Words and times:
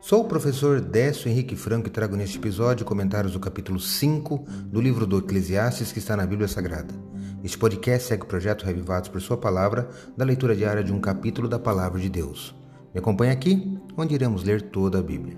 Sou 0.00 0.20
o 0.20 0.28
professor 0.28 0.80
Décio 0.80 1.28
Henrique 1.28 1.56
Franco 1.56 1.88
e 1.88 1.90
trago 1.90 2.14
neste 2.14 2.38
episódio 2.38 2.86
comentários 2.86 3.32
do 3.32 3.40
capítulo 3.40 3.80
5 3.80 4.44
do 4.66 4.80
livro 4.80 5.04
do 5.04 5.18
Eclesiastes 5.18 5.90
que 5.90 5.98
está 5.98 6.16
na 6.16 6.24
Bíblia 6.24 6.46
Sagrada. 6.46 6.94
Este 7.42 7.58
podcast 7.58 8.06
segue 8.06 8.22
o 8.22 8.26
projeto 8.26 8.64
Revivados 8.64 9.08
por 9.08 9.20
Sua 9.20 9.36
Palavra, 9.36 9.90
da 10.16 10.24
leitura 10.24 10.54
diária 10.54 10.84
de 10.84 10.92
um 10.92 11.00
capítulo 11.00 11.48
da 11.48 11.58
Palavra 11.58 12.00
de 12.00 12.08
Deus. 12.08 12.54
Me 12.94 13.00
acompanhe 13.00 13.32
aqui, 13.32 13.76
onde 13.96 14.14
iremos 14.14 14.44
ler 14.44 14.62
toda 14.62 15.00
a 15.00 15.02
Bíblia. 15.02 15.36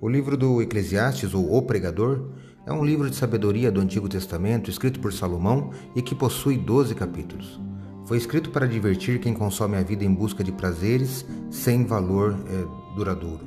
O 0.00 0.08
livro 0.08 0.38
do 0.38 0.62
Eclesiastes, 0.62 1.34
ou 1.34 1.54
O 1.54 1.62
Pregador, 1.62 2.30
é 2.66 2.72
um 2.72 2.82
livro 2.82 3.10
de 3.10 3.16
sabedoria 3.16 3.70
do 3.70 3.80
Antigo 3.80 4.08
Testamento 4.08 4.70
escrito 4.70 5.00
por 5.00 5.12
Salomão 5.12 5.70
e 5.94 6.00
que 6.00 6.14
possui 6.14 6.56
12 6.56 6.94
capítulos. 6.94 7.60
Foi 8.06 8.18
escrito 8.18 8.50
para 8.50 8.68
divertir 8.68 9.18
quem 9.18 9.32
consome 9.32 9.78
a 9.78 9.82
vida 9.82 10.04
em 10.04 10.12
busca 10.12 10.44
de 10.44 10.52
prazeres 10.52 11.24
sem 11.50 11.86
valor 11.86 12.36
é, 12.48 12.94
duradouro. 12.94 13.46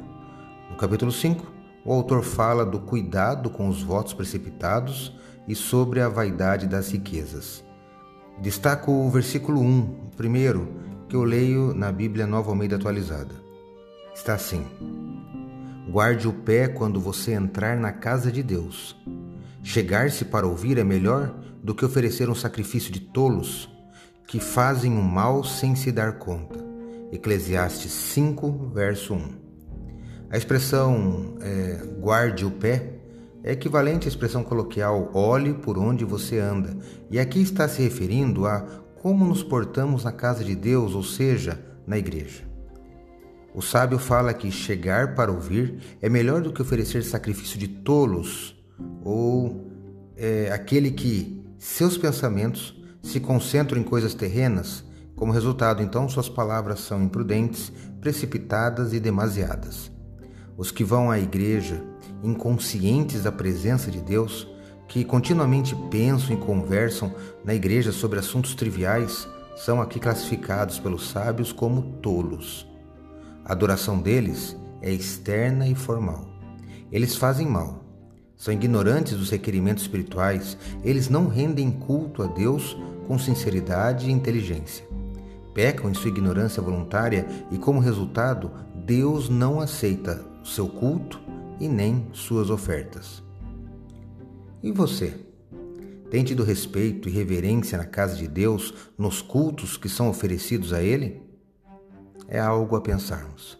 No 0.71 0.75
capítulo 0.77 1.11
5, 1.11 1.45
o 1.85 1.93
autor 1.93 2.23
fala 2.23 2.65
do 2.65 2.79
cuidado 2.79 3.51
com 3.51 3.69
os 3.69 3.83
votos 3.83 4.13
precipitados 4.13 5.15
e 5.47 5.53
sobre 5.53 6.01
a 6.01 6.09
vaidade 6.09 6.65
das 6.65 6.89
riquezas. 6.91 7.63
Destaco 8.41 8.91
o 8.91 9.09
versículo 9.11 9.61
1, 9.61 10.09
primeiro, 10.17 10.67
que 11.07 11.15
eu 11.15 11.23
leio 11.23 11.73
na 11.75 11.91
Bíblia 11.91 12.25
Nova 12.25 12.49
Almeida 12.49 12.77
Atualizada. 12.77 13.35
Está 14.13 14.33
assim: 14.33 14.65
Guarde 15.91 16.27
o 16.27 16.33
pé 16.33 16.67
quando 16.67 16.99
você 16.99 17.33
entrar 17.33 17.77
na 17.77 17.91
casa 17.91 18.31
de 18.31 18.41
Deus. 18.41 18.95
Chegar-se 19.61 20.25
para 20.25 20.47
ouvir 20.47 20.79
é 20.79 20.83
melhor 20.83 21.35
do 21.63 21.75
que 21.75 21.85
oferecer 21.85 22.27
um 22.27 22.35
sacrifício 22.35 22.91
de 22.91 22.99
tolos 22.99 23.76
que 24.27 24.41
fazem 24.41 24.97
o 24.97 25.01
mal 25.01 25.43
sem 25.43 25.73
se 25.73 25.89
dar 25.89 26.19
conta. 26.19 26.59
Eclesiastes 27.13 27.91
5, 27.91 28.71
verso 28.73 29.13
1. 29.13 29.29
A 30.29 30.37
expressão 30.37 31.37
é, 31.39 31.81
guarde 32.01 32.45
o 32.45 32.51
pé 32.51 32.95
é 33.41 33.53
equivalente 33.53 34.05
à 34.05 34.09
expressão 34.09 34.43
coloquial 34.43 35.09
olhe 35.13 35.53
por 35.53 35.77
onde 35.77 36.03
você 36.03 36.37
anda, 36.37 36.75
e 37.09 37.17
aqui 37.17 37.41
está 37.41 37.69
se 37.69 37.81
referindo 37.81 38.45
a 38.45 38.59
como 39.01 39.25
nos 39.25 39.41
portamos 39.41 40.03
na 40.03 40.11
casa 40.11 40.43
de 40.43 40.53
Deus, 40.53 40.93
ou 40.93 41.03
seja, 41.03 41.63
na 41.85 41.97
igreja. 41.97 42.43
O 43.55 43.61
sábio 43.61 43.97
fala 43.97 44.33
que 44.33 44.51
chegar 44.51 45.15
para 45.15 45.31
ouvir 45.31 45.97
é 46.01 46.09
melhor 46.09 46.41
do 46.41 46.51
que 46.51 46.61
oferecer 46.61 47.03
sacrifício 47.03 47.57
de 47.57 47.69
tolos, 47.69 48.61
ou 49.01 49.71
é, 50.17 50.51
aquele 50.51 50.91
que 50.91 51.41
seus 51.57 51.97
pensamentos 51.97 52.75
se 53.07 53.19
concentram 53.19 53.79
em 53.79 53.83
coisas 53.83 54.13
terrenas, 54.13 54.83
como 55.15 55.31
resultado, 55.31 55.81
então, 55.81 56.07
suas 56.07 56.29
palavras 56.29 56.81
são 56.81 57.01
imprudentes, 57.01 57.71
precipitadas 57.99 58.93
e 58.93 58.99
demasiadas. 58.99 59.89
Os 60.55 60.69
que 60.69 60.83
vão 60.83 61.09
à 61.09 61.17
igreja, 61.17 61.83
inconscientes 62.21 63.23
da 63.23 63.31
presença 63.31 63.89
de 63.89 63.99
Deus, 63.99 64.47
que 64.87 65.03
continuamente 65.03 65.75
pensam 65.89 66.35
e 66.35 66.39
conversam 66.39 67.13
na 67.43 67.55
igreja 67.55 67.91
sobre 67.91 68.19
assuntos 68.19 68.53
triviais, 68.53 69.27
são 69.55 69.81
aqui 69.81 69.99
classificados 69.99 70.77
pelos 70.77 71.09
sábios 71.09 71.51
como 71.51 71.81
tolos. 72.01 72.67
A 73.43 73.53
adoração 73.53 73.99
deles 73.99 74.55
é 74.81 74.91
externa 74.91 75.67
e 75.67 75.73
formal. 75.73 76.27
Eles 76.91 77.15
fazem 77.15 77.47
mal, 77.47 77.83
são 78.37 78.53
ignorantes 78.53 79.17
dos 79.17 79.31
requerimentos 79.31 79.83
espirituais, 79.83 80.55
eles 80.83 81.09
não 81.09 81.27
rendem 81.27 81.71
culto 81.71 82.21
a 82.21 82.27
Deus 82.27 82.77
com 83.07 83.17
sinceridade 83.17 84.09
e 84.09 84.11
inteligência. 84.11 84.85
Pecam 85.53 85.89
em 85.89 85.93
sua 85.93 86.09
ignorância 86.09 86.61
voluntária 86.61 87.25
e, 87.49 87.57
como 87.57 87.79
resultado, 87.79 88.51
Deus 88.75 89.29
não 89.29 89.59
aceita 89.59 90.23
seu 90.43 90.67
culto 90.67 91.19
e 91.59 91.67
nem 91.67 92.07
suas 92.13 92.49
ofertas. 92.49 93.23
E 94.61 94.71
você? 94.71 95.13
Tem 96.11 96.23
tido 96.23 96.43
respeito 96.43 97.09
e 97.09 97.11
reverência 97.11 97.77
na 97.77 97.85
casa 97.85 98.15
de 98.15 98.27
Deus 98.27 98.73
nos 98.97 99.21
cultos 99.21 99.77
que 99.77 99.89
são 99.89 100.09
oferecidos 100.09 100.73
a 100.73 100.81
Ele? 100.81 101.21
É 102.27 102.39
algo 102.39 102.75
a 102.75 102.81
pensarmos. 102.81 103.57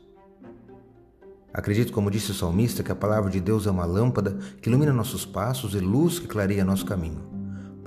Acredito, 1.53 1.91
como 1.91 2.11
disse 2.11 2.31
o 2.31 2.35
salmista, 2.35 2.83
que 2.83 2.91
a 2.91 2.95
palavra 2.95 3.31
de 3.31 3.39
Deus 3.39 3.66
é 3.66 3.71
uma 3.71 3.85
lâmpada 3.85 4.38
que 4.61 4.69
ilumina 4.69 4.94
nossos 4.94 5.25
passos 5.25 5.73
e 5.73 5.79
luz 5.79 6.19
que 6.19 6.27
clareia 6.27 6.63
nosso 6.63 6.85
caminho. 6.85 7.36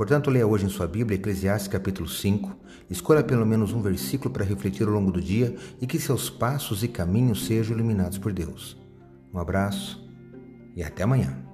Portanto, 0.00 0.30
leia 0.30 0.46
hoje 0.46 0.64
em 0.64 0.70
sua 0.70 0.86
Bíblia 0.86 1.16
Eclesiastes 1.18 1.68
capítulo 1.68 2.08
5, 2.08 2.56
escolha 2.88 3.22
pelo 3.22 3.44
menos 3.44 3.74
um 3.74 3.82
versículo 3.82 4.32
para 4.32 4.46
refletir 4.46 4.86
ao 4.86 4.94
longo 4.94 5.12
do 5.12 5.20
dia 5.20 5.54
e 5.78 5.86
que 5.86 6.00
seus 6.00 6.30
passos 6.30 6.82
e 6.82 6.88
caminhos 6.88 7.44
sejam 7.44 7.76
iluminados 7.76 8.16
por 8.16 8.32
Deus. 8.32 8.78
Um 9.30 9.38
abraço 9.38 10.02
e 10.74 10.82
até 10.82 11.02
amanhã. 11.02 11.49